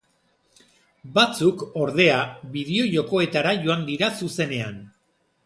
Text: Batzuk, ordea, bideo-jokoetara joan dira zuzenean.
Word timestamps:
Batzuk, 1.17 1.61
ordea, 1.81 2.15
bideo-jokoetara 2.57 3.53
joan 3.67 3.87
dira 3.93 4.11
zuzenean. 4.23 4.83